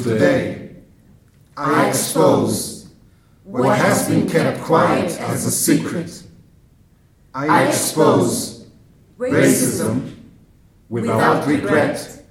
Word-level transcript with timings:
Today, 0.00 0.70
I 1.54 1.88
expose 1.88 2.88
what 3.44 3.76
has 3.76 4.08
been 4.08 4.26
kept 4.26 4.62
quiet 4.62 5.20
as 5.20 5.44
a 5.44 5.50
secret. 5.50 6.22
I 7.34 7.68
expose 7.68 8.66
racism 9.18 10.14
without 10.88 11.46
regret, 11.46 12.24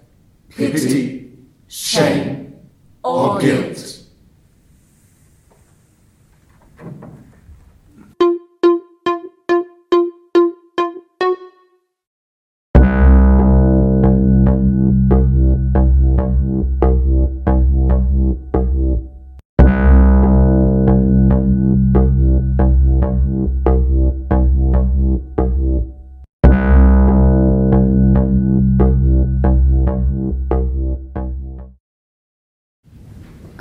pity, 0.50 1.34
shame, 1.68 2.56
or 3.04 3.38
guilt. 3.40 3.91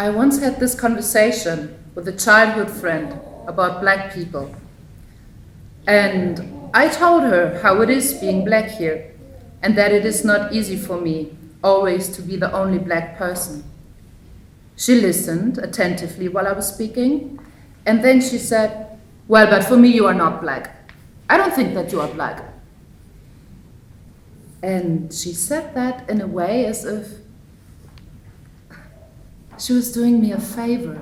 I 0.01 0.09
once 0.09 0.41
had 0.41 0.59
this 0.59 0.75
conversation 0.75 1.77
with 1.95 2.09
a 2.09 2.13
childhood 2.13 2.71
friend 2.71 3.21
about 3.47 3.83
black 3.83 4.15
people. 4.15 4.51
And 5.87 6.71
I 6.73 6.89
told 6.89 7.25
her 7.25 7.61
how 7.63 7.83
it 7.83 7.91
is 7.91 8.15
being 8.15 8.43
black 8.43 8.71
here, 8.71 9.13
and 9.61 9.77
that 9.77 9.93
it 9.93 10.07
is 10.07 10.25
not 10.25 10.55
easy 10.55 10.79
for 10.79 10.99
me 10.99 11.37
always 11.63 12.09
to 12.17 12.23
be 12.23 12.37
the 12.37 12.51
only 12.51 12.79
black 12.79 13.19
person. 13.19 13.63
She 14.75 14.95
listened 14.95 15.59
attentively 15.59 16.29
while 16.29 16.47
I 16.47 16.53
was 16.53 16.73
speaking, 16.73 17.39
and 17.85 18.03
then 18.03 18.23
she 18.23 18.39
said, 18.39 18.99
Well, 19.29 19.51
but 19.51 19.65
for 19.65 19.77
me, 19.77 19.89
you 19.91 20.07
are 20.07 20.15
not 20.15 20.41
black. 20.41 20.91
I 21.29 21.37
don't 21.37 21.53
think 21.53 21.75
that 21.75 21.93
you 21.93 22.01
are 22.01 22.09
black. 22.09 22.43
And 24.63 25.13
she 25.13 25.35
said 25.35 25.75
that 25.75 26.09
in 26.09 26.23
a 26.23 26.27
way 26.27 26.65
as 26.65 26.87
if 26.87 27.20
she 29.61 29.73
was 29.75 29.93
doing 29.93 30.21
me 30.21 30.33
a 30.33 30.41
favor. 30.41 30.99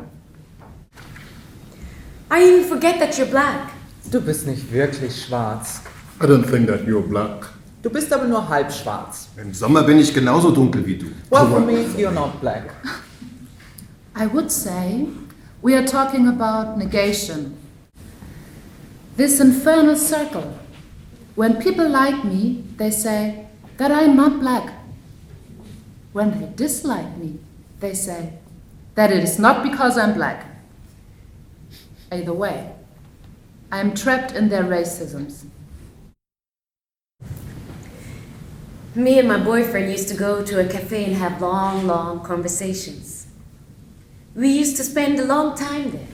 I 2.30 2.42
even 2.42 2.68
forget 2.68 2.98
that 2.98 3.16
you're 3.16 3.30
black. 3.30 3.72
Du 4.10 4.20
bist 4.20 4.46
nicht 4.46 4.70
wirklich 4.72 5.24
schwarz. 5.24 5.80
I 6.20 6.26
don't 6.26 6.44
think 6.44 6.66
that 6.66 6.84
you're 6.86 7.06
black. 7.06 7.46
Du 7.82 7.90
bist 7.90 8.12
aber 8.12 8.26
nur 8.26 8.48
halb 8.48 8.72
schwarz. 8.72 9.28
Im 9.36 9.54
Sommer 9.54 9.84
bin 9.84 9.98
ich 9.98 10.12
genauso 10.12 10.50
dunkel 10.50 10.84
wie 10.84 10.96
du. 10.96 11.06
Well, 11.30 11.46
for 11.46 11.60
me, 11.60 11.86
you're 11.96 12.12
not 12.12 12.40
black. 12.40 12.74
I 14.14 14.26
would 14.26 14.50
say 14.50 15.06
we 15.62 15.74
are 15.76 15.86
talking 15.86 16.26
about 16.26 16.76
negation. 16.76 17.56
This 19.16 19.40
infernal 19.40 19.96
circle. 19.96 20.58
When 21.36 21.56
people 21.60 21.88
like 21.88 22.24
me, 22.24 22.64
they 22.76 22.90
say 22.90 23.46
that 23.76 23.92
I'm 23.92 24.16
not 24.16 24.40
black. 24.40 24.72
When 26.12 26.40
they 26.40 26.48
dislike 26.56 27.16
me, 27.16 27.38
they 27.78 27.94
say 27.94 28.32
that 28.98 29.12
it 29.12 29.22
is 29.22 29.38
not 29.38 29.62
because 29.62 29.96
I'm 29.96 30.14
black. 30.14 30.44
Either 32.10 32.32
way, 32.32 32.72
I 33.70 33.78
am 33.78 33.94
trapped 33.94 34.32
in 34.32 34.48
their 34.48 34.64
racisms. 34.64 35.44
Me 38.96 39.20
and 39.20 39.28
my 39.28 39.38
boyfriend 39.38 39.88
used 39.88 40.08
to 40.08 40.16
go 40.16 40.44
to 40.44 40.58
a 40.58 40.66
cafe 40.66 41.04
and 41.04 41.14
have 41.14 41.40
long, 41.40 41.86
long 41.86 42.24
conversations. 42.24 43.28
We 44.34 44.48
used 44.48 44.76
to 44.78 44.82
spend 44.82 45.20
a 45.20 45.24
long 45.24 45.56
time 45.56 45.92
there. 45.92 46.08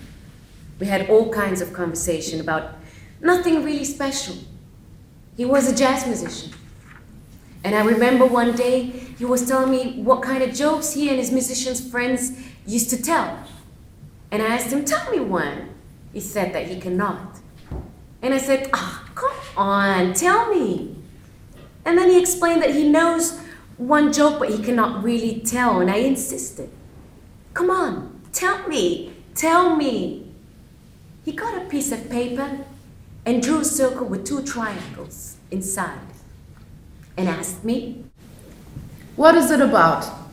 We 0.79 0.87
had 0.87 1.09
all 1.09 1.33
kinds 1.33 1.63
of 1.63 1.73
conversation 1.73 2.39
about 2.39 2.77
nothing 3.19 3.65
really 3.65 3.87
special. 3.87 4.37
He 5.39 5.47
was 5.47 5.73
a 5.73 5.75
jazz 5.75 6.07
musician. 6.07 6.53
And 7.65 7.75
I 7.75 7.83
remember 7.83 8.27
one 8.27 8.55
day 8.55 8.83
he 9.19 9.25
was 9.25 9.49
telling 9.49 9.71
me 9.71 10.03
what 10.03 10.21
kind 10.21 10.43
of 10.43 10.53
jokes 10.55 10.93
he 10.93 11.09
and 11.09 11.17
his 11.17 11.33
musicians 11.33 11.81
friends 11.91 12.33
used 12.67 12.91
to 12.91 13.03
tell. 13.03 13.45
And 14.31 14.43
I 14.43 14.47
asked 14.47 14.73
him, 14.73 14.85
Tell 14.85 15.11
me 15.11 15.21
one. 15.21 15.71
He 16.13 16.21
said 16.21 16.53
that 16.55 16.67
he 16.67 16.81
cannot. 16.81 17.41
And 18.23 18.33
I 18.33 18.39
said, 18.39 18.71
Ah, 18.73 19.05
oh, 19.05 19.13
come 19.15 19.37
on, 19.57 20.15
tell 20.15 20.53
me. 20.53 20.97
And 21.85 21.99
then 21.99 22.11
he 22.11 22.19
explained 22.21 22.63
that 22.63 22.75
he 22.75 22.89
knows 22.89 23.39
one 23.77 24.13
joke, 24.13 24.39
but 24.39 24.51
he 24.51 24.63
cannot 24.63 25.03
really 25.03 25.41
tell. 25.41 25.81
And 25.81 25.91
I 25.91 25.97
insisted, 25.97 26.71
Come 27.53 27.71
on, 27.71 28.21
tell 28.33 28.67
me, 28.69 29.15
tell 29.35 29.77
me. 29.77 30.33
He 31.25 31.33
got 31.33 31.63
a 31.63 31.67
piece 31.67 31.93
of 31.93 32.11
paper 32.11 32.61
and 33.27 33.43
drew 33.43 33.61
a 33.61 33.65
circle 33.65 34.07
with 34.07 34.27
two 34.27 34.43
triangles 34.43 35.37
inside 35.51 35.99
and 37.17 37.29
asked 37.29 37.65
me, 37.65 38.05
What 39.17 39.35
is 39.35 39.51
it 39.51 39.61
about? 39.61 40.24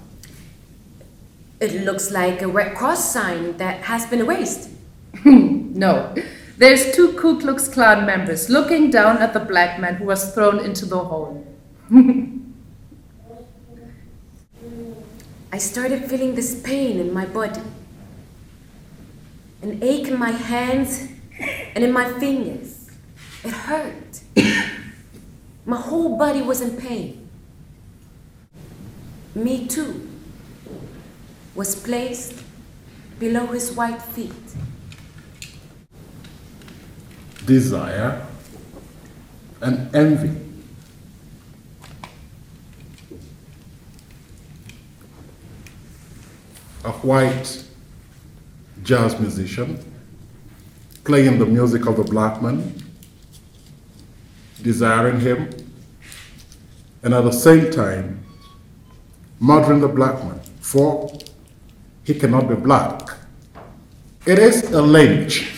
It 1.61 1.85
looks 1.85 2.09
like 2.09 2.41
a 2.41 2.47
Red 2.47 2.75
Cross 2.75 3.13
sign 3.13 3.55
that 3.57 3.83
has 3.83 4.07
been 4.07 4.21
erased. 4.21 4.71
no. 5.23 6.15
There's 6.57 6.91
two 6.95 7.13
Ku 7.13 7.39
Klux 7.39 7.67
Klan 7.67 8.03
members 8.03 8.49
looking 8.49 8.89
down 8.89 9.19
at 9.19 9.33
the 9.33 9.39
black 9.39 9.79
man 9.79 9.93
who 9.95 10.05
was 10.05 10.33
thrown 10.33 10.59
into 10.59 10.87
the 10.87 10.97
hole. 10.97 11.45
I 15.53 15.59
started 15.59 16.09
feeling 16.09 16.33
this 16.33 16.59
pain 16.61 16.99
in 16.99 17.13
my 17.13 17.27
body, 17.27 17.61
an 19.61 19.83
ache 19.83 20.07
in 20.07 20.17
my 20.17 20.31
hands 20.31 21.09
and 21.75 21.83
in 21.83 21.91
my 21.91 22.11
fingers. 22.19 22.89
It 23.43 23.51
hurt. 23.51 24.21
my 25.65 25.77
whole 25.77 26.17
body 26.17 26.41
was 26.41 26.61
in 26.61 26.75
pain. 26.77 27.29
Me 29.35 29.67
too 29.67 30.07
was 31.55 31.75
placed 31.75 32.43
below 33.19 33.47
his 33.47 33.71
white 33.73 34.01
feet. 34.01 34.31
Desire 37.45 38.25
and 39.61 39.93
envy. 39.95 40.35
A 46.83 46.91
white 46.91 47.63
jazz 48.83 49.19
musician 49.19 49.77
playing 51.03 51.37
the 51.37 51.45
music 51.45 51.85
of 51.85 51.97
the 51.97 52.03
black 52.03 52.41
man, 52.41 52.73
desiring 54.61 55.19
him, 55.19 55.49
and 57.03 57.13
at 57.13 57.23
the 57.23 57.31
same 57.31 57.71
time 57.71 58.23
murdering 59.39 59.81
the 59.81 59.87
black 59.87 60.23
man 60.23 60.39
for 60.59 61.11
he 62.03 62.13
cannot 62.13 62.49
be 62.49 62.55
black. 62.55 63.09
It 64.25 64.39
is 64.39 64.71
a 64.71 64.81
lynch. 64.81 65.51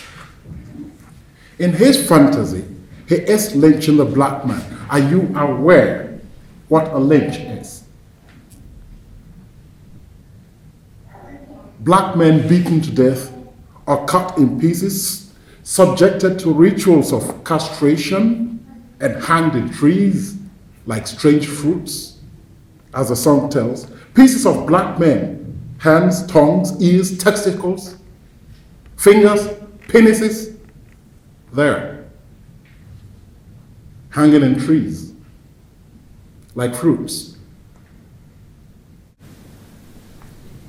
In 1.59 1.73
his 1.73 2.07
fantasy, 2.07 2.65
he 3.07 3.15
is 3.15 3.55
lynching 3.55 3.97
the 3.97 4.05
black 4.05 4.45
man. 4.45 4.61
Are 4.89 4.99
you 4.99 5.33
aware 5.35 6.19
what 6.67 6.91
a 6.93 6.97
lynch 6.97 7.37
is? 7.37 7.83
Black 11.79 12.15
men 12.15 12.47
beaten 12.47 12.79
to 12.81 12.91
death 12.91 13.33
or 13.85 14.05
cut 14.05 14.37
in 14.37 14.59
pieces, 14.59 15.33
subjected 15.63 16.39
to 16.39 16.53
rituals 16.53 17.11
of 17.11 17.43
castration 17.43 18.65
and 19.01 19.21
hanged 19.23 19.55
in 19.55 19.69
trees 19.69 20.37
like 20.85 21.05
strange 21.07 21.47
fruits, 21.47 22.19
as 22.93 23.09
the 23.09 23.15
song 23.15 23.49
tells. 23.49 23.87
Pieces 24.13 24.45
of 24.45 24.65
black 24.65 24.97
men 24.97 25.42
hands, 25.83 26.25
tongues, 26.27 26.81
ears, 26.81 27.17
testicles, 27.17 27.97
fingers, 28.95 29.41
penises, 29.89 30.57
there, 31.51 32.05
hanging 34.09 34.43
in 34.43 34.57
trees 34.57 35.11
like 36.55 36.73
fruits. 36.73 37.35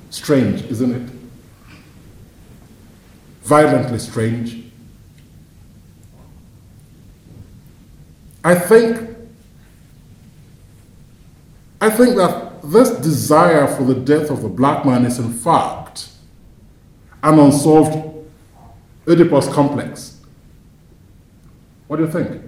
Strange, 0.09 0.63
isn't 0.63 0.91
it? 0.93 1.09
Violently 3.43 3.99
strange. 3.99 4.65
I 8.43 8.53
think 8.55 9.15
I 11.79 11.89
think 11.89 12.17
that 12.17 12.44
this 12.71 12.89
desire 12.99 13.67
for 13.67 13.83
the 13.83 13.95
death 13.95 14.29
of 14.29 14.41
the 14.41 14.49
black 14.49 14.85
man 14.85 15.05
is 15.05 15.19
in 15.19 15.33
fact 15.33 16.09
an 17.23 17.39
unsolved 17.39 18.13
Oedipus 19.07 19.47
complex. 19.53 20.21
What 21.87 21.97
do 21.97 22.03
you 22.03 22.11
think? 22.11 22.41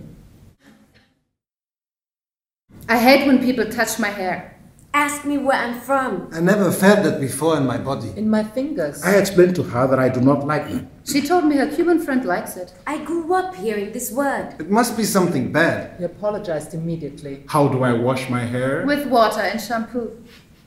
I 2.89 2.97
hate 2.97 3.27
when 3.27 3.39
people 3.39 3.65
touch 3.65 3.99
my 3.99 4.09
hair. 4.09 4.56
Ask 4.93 5.25
me 5.25 5.37
where 5.37 5.57
I'm 5.57 5.79
from. 5.79 6.29
I 6.33 6.39
never 6.39 6.71
felt 6.71 7.03
that 7.03 7.19
before 7.19 7.57
in 7.57 7.65
my 7.65 7.77
body. 7.77 8.11
In 8.15 8.29
my 8.29 8.43
fingers. 8.43 9.03
I 9.03 9.15
explained 9.17 9.55
to 9.55 9.63
her 9.63 9.87
that 9.87 9.99
I 9.99 10.09
do 10.09 10.21
not 10.21 10.45
like 10.45 10.67
them. 10.69 10.89
She 11.05 11.21
told 11.21 11.45
me 11.45 11.55
her 11.57 11.67
Cuban 11.75 11.99
friend 11.99 12.25
likes 12.25 12.57
it. 12.57 12.73
I 12.85 12.97
grew 13.03 13.33
up 13.33 13.55
hearing 13.55 13.91
this 13.93 14.11
word. 14.11 14.55
It 14.59 14.69
must 14.69 14.97
be 14.97 15.03
something 15.03 15.51
bad. 15.51 15.97
He 15.97 16.03
apologized 16.03 16.73
immediately. 16.73 17.43
How 17.47 17.67
do 17.67 17.83
I 17.83 17.93
wash 17.93 18.29
my 18.29 18.43
hair? 18.45 18.85
With 18.85 19.07
water 19.07 19.41
and 19.41 19.61
shampoo. 19.61 20.11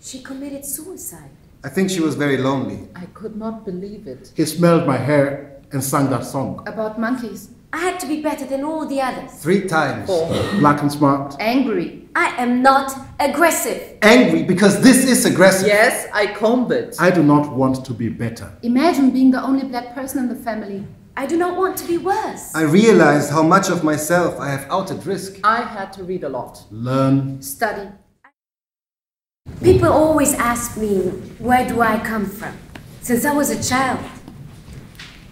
She 0.00 0.22
committed 0.22 0.64
suicide. 0.64 1.30
I 1.62 1.68
think 1.68 1.90
she 1.90 2.00
was 2.00 2.14
very 2.14 2.38
lonely. 2.38 2.88
I 2.94 3.06
could 3.06 3.36
not 3.36 3.64
believe 3.66 4.06
it. 4.06 4.32
He 4.34 4.46
smelled 4.46 4.86
my 4.86 4.96
hair 4.96 5.60
and 5.72 5.84
sang 5.84 6.08
that 6.10 6.24
song. 6.24 6.62
About 6.66 6.98
monkeys. 6.98 7.50
I 7.72 7.78
had 7.78 8.00
to 8.00 8.06
be 8.06 8.20
better 8.20 8.44
than 8.44 8.64
all 8.64 8.84
the 8.84 9.00
others. 9.00 9.30
Three 9.34 9.68
times. 9.68 10.08
Four. 10.08 10.28
Black 10.58 10.82
and 10.82 10.90
smart. 10.90 11.36
Angry. 11.38 12.08
I 12.16 12.34
am 12.42 12.62
not 12.62 12.92
aggressive. 13.20 13.98
Angry 14.02 14.42
because 14.42 14.80
this 14.80 15.08
is 15.08 15.24
aggressive. 15.24 15.68
Yes, 15.68 16.08
I 16.12 16.26
combed 16.26 16.72
it. 16.72 16.96
I 16.98 17.10
do 17.10 17.22
not 17.22 17.54
want 17.54 17.84
to 17.84 17.94
be 17.94 18.08
better. 18.08 18.52
Imagine 18.62 19.10
being 19.10 19.30
the 19.30 19.40
only 19.40 19.64
black 19.64 19.94
person 19.94 20.18
in 20.18 20.28
the 20.28 20.34
family. 20.34 20.84
I 21.16 21.26
do 21.26 21.36
not 21.36 21.56
want 21.56 21.76
to 21.78 21.86
be 21.86 21.98
worse. 21.98 22.52
I 22.56 22.62
realized 22.62 23.30
how 23.30 23.44
much 23.44 23.68
of 23.68 23.84
myself 23.84 24.40
I 24.40 24.48
have 24.48 24.66
out 24.68 24.90
at 24.90 25.06
risk. 25.06 25.38
I 25.44 25.60
had 25.60 25.92
to 25.92 26.02
read 26.02 26.24
a 26.24 26.28
lot. 26.28 26.64
Learn. 26.72 27.40
Study. 27.40 27.88
People 29.62 29.92
always 29.92 30.34
ask 30.34 30.76
me, 30.76 31.10
where 31.38 31.68
do 31.68 31.82
I 31.82 31.98
come 32.00 32.26
from? 32.26 32.56
Since 33.02 33.24
I 33.24 33.32
was 33.32 33.50
a 33.50 33.62
child. 33.62 34.00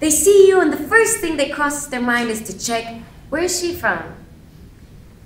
They 0.01 0.11
see 0.11 0.49
you, 0.49 0.61
and 0.61 0.73
the 0.73 0.77
first 0.77 1.19
thing 1.19 1.37
that 1.39 1.53
crosses 1.53 1.89
their 1.89 2.01
mind 2.01 2.31
is 2.31 2.43
to 2.43 2.59
check, 2.59 3.03
where 3.31 3.43
is 3.43 3.61
she 3.61 3.75
from? 3.75 4.15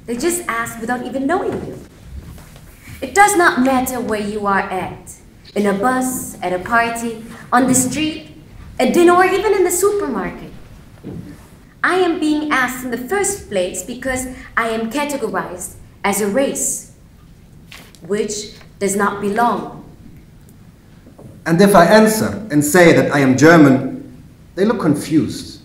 They 0.07 0.17
just 0.17 0.43
ask 0.49 0.81
without 0.81 1.05
even 1.05 1.27
knowing 1.27 1.67
you. 1.67 1.79
It 3.01 3.15
does 3.15 3.37
not 3.37 3.61
matter 3.61 4.01
where 4.01 4.21
you 4.21 4.47
are 4.47 4.61
at 4.61 5.15
in 5.55 5.67
a 5.67 5.75
bus, 5.75 6.41
at 6.41 6.53
a 6.53 6.59
party, 6.59 7.25
on 7.53 7.67
the 7.67 7.75
street, 7.75 8.31
at 8.79 8.95
dinner, 8.95 9.13
or 9.13 9.25
even 9.25 9.53
in 9.53 9.65
the 9.65 9.71
supermarket. 9.71 10.51
I 11.85 11.97
am 11.97 12.21
being 12.21 12.51
asked 12.51 12.85
in 12.85 12.91
the 12.91 12.97
first 13.09 13.49
place 13.49 13.83
because 13.83 14.27
I 14.57 14.69
am 14.69 14.91
categorized 14.91 15.75
as 16.05 16.21
a 16.21 16.29
race, 16.29 16.93
which 18.07 18.55
does 18.79 18.97
not 18.97 19.21
belong. 19.21 19.85
And 21.45 21.61
if 21.61 21.75
I 21.75 21.87
answer 21.87 22.47
and 22.51 22.65
say 22.65 22.93
that 22.93 23.13
I 23.13 23.19
am 23.19 23.37
German, 23.37 24.02
they 24.55 24.65
look 24.65 24.81
confused. 24.81 25.63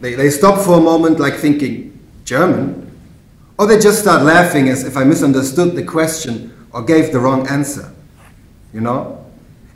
They, 0.00 0.14
they 0.14 0.30
stop 0.30 0.64
for 0.64 0.78
a 0.78 0.80
moment, 0.80 1.18
like 1.18 1.34
thinking, 1.34 1.98
German? 2.24 2.90
Or 3.58 3.66
they 3.66 3.78
just 3.78 4.00
start 4.00 4.22
laughing 4.22 4.68
as 4.68 4.84
if 4.84 4.96
I 4.96 5.04
misunderstood 5.04 5.74
the 5.74 5.82
question 5.82 6.52
or 6.72 6.82
gave 6.82 7.12
the 7.12 7.18
wrong 7.20 7.46
answer. 7.48 7.92
You 8.72 8.80
know? 8.80 9.24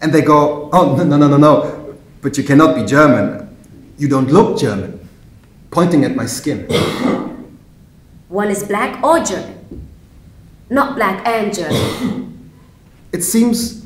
And 0.02 0.12
they 0.12 0.22
go, 0.22 0.68
Oh, 0.72 0.96
no, 0.96 1.04
no, 1.04 1.16
no, 1.16 1.28
no, 1.28 1.36
no. 1.36 1.96
But 2.20 2.36
you 2.36 2.44
cannot 2.44 2.74
be 2.76 2.84
German. 2.84 3.56
You 3.96 4.08
don't 4.08 4.30
look 4.30 4.58
German. 4.58 5.08
Pointing 5.70 6.04
at 6.04 6.14
my 6.14 6.26
skin. 6.26 6.66
One 8.28 8.48
is 8.48 8.62
black 8.62 9.02
or 9.02 9.18
German, 9.24 9.88
not 10.68 10.94
black 10.94 11.26
and 11.26 11.52
German. 11.54 12.26
It 13.12 13.24
seems 13.24 13.84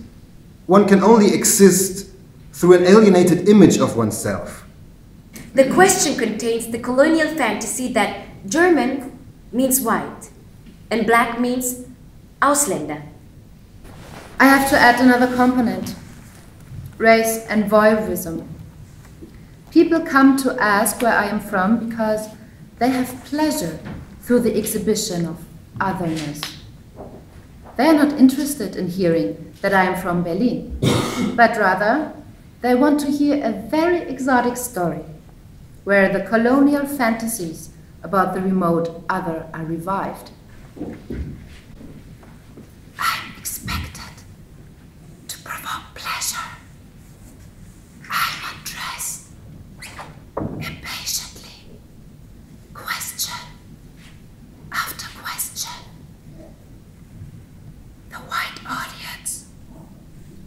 one 0.66 0.86
can 0.86 1.02
only 1.02 1.32
exist 1.32 2.10
through 2.54 2.74
an 2.74 2.84
alienated 2.84 3.48
image 3.48 3.78
of 3.78 3.96
oneself. 3.96 4.64
The 5.54 5.68
question 5.72 6.16
contains 6.16 6.68
the 6.68 6.78
colonial 6.78 7.28
fantasy 7.36 7.92
that 7.94 8.48
German 8.48 9.18
means 9.50 9.80
white 9.80 10.30
and 10.88 11.04
black 11.04 11.40
means 11.40 11.84
Ausländer. 12.40 13.02
I 14.38 14.46
have 14.46 14.70
to 14.70 14.78
add 14.78 15.00
another 15.00 15.34
component 15.34 15.96
race 16.96 17.44
and 17.48 17.64
voyeurism. 17.64 18.46
People 19.72 20.00
come 20.00 20.36
to 20.36 20.56
ask 20.62 21.02
where 21.02 21.12
I 21.12 21.26
am 21.26 21.40
from 21.40 21.88
because 21.88 22.28
they 22.78 22.90
have 22.90 23.24
pleasure 23.24 23.80
through 24.20 24.40
the 24.40 24.56
exhibition 24.56 25.26
of 25.26 25.44
otherness. 25.80 26.40
They 27.76 27.86
are 27.88 27.94
not 27.94 28.12
interested 28.12 28.76
in 28.76 28.86
hearing 28.86 29.52
that 29.60 29.74
I 29.74 29.86
am 29.86 30.00
from 30.00 30.22
Berlin, 30.22 30.78
but 31.34 31.56
rather 31.56 32.12
they 32.64 32.74
want 32.74 32.98
to 32.98 33.10
hear 33.10 33.44
a 33.44 33.52
very 33.52 34.00
exotic 34.08 34.56
story 34.56 35.04
where 35.84 36.10
the 36.10 36.24
colonial 36.24 36.86
fantasies 36.86 37.68
about 38.02 38.32
the 38.32 38.40
remote 38.40 39.04
other 39.10 39.46
are 39.52 39.66
revived. 39.66 40.30
I'm 42.98 43.32
expected 43.36 44.14
to 45.28 45.38
provoke 45.42 45.94
pleasure. 45.94 46.48
I'm 48.10 48.56
undressed 48.56 49.26
impatiently, 50.40 51.58
question 52.72 53.44
after 54.72 55.06
question. 55.20 55.84
The 58.08 58.16
white 58.16 58.58
audience 58.66 59.50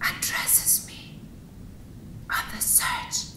undresses 0.01 0.87
me 0.87 1.19
on 2.29 2.43
the 2.53 2.61
search 2.61 3.35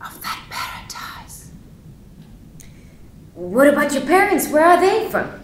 of 0.00 0.22
that 0.22 0.40
paradise. 0.48 1.50
What 3.58 3.66
about 3.66 3.92
your 3.92 4.02
parents? 4.02 4.46
Where 4.50 4.64
are 4.64 4.80
they 4.80 5.10
from? 5.10 5.37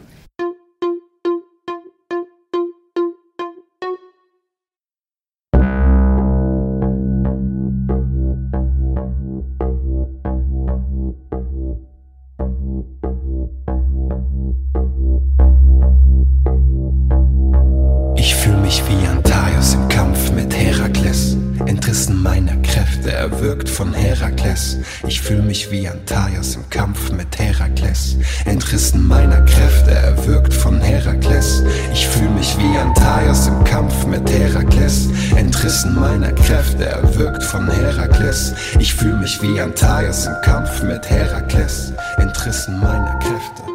Erwürgt 23.55 23.71
von 23.71 23.95
Herakles. 23.95 24.79
Ich 25.07 25.21
fühl 25.21 25.41
mich 25.41 25.71
wie 25.71 25.89
Antaios 25.89 26.57
im 26.57 26.69
Kampf 26.71 27.13
mit 27.13 27.39
Herakles. 27.39 28.17
Entrissen 28.47 29.07
meiner 29.07 29.43
Kräfte, 29.43 29.93
erwürgt 29.93 30.53
von 30.53 30.81
Herakles. 30.81 31.63
Ich 31.93 32.09
fühl 32.09 32.31
mich 32.31 32.59
wie 32.59 32.77
Antaios 32.77 33.47
im 33.47 33.63
Kampf 33.63 34.07
mit 34.07 34.29
Herakles. 34.29 35.07
Entrissen 35.37 35.95
meiner 35.95 36.33
Kräfte, 36.33 36.85
erwürgt 36.85 37.45
von 37.45 37.71
Herakles. 37.71 38.55
Ich 38.81 38.93
fühl 38.93 39.17
mich 39.19 39.41
wie 39.41 39.61
Antaios 39.61 40.27
im 40.27 40.35
Kampf 40.43 40.83
mit 40.83 41.09
Herakles. 41.09 41.93
Entrissen 42.17 42.81
meiner 42.81 43.17
Kräfte. 43.21 43.74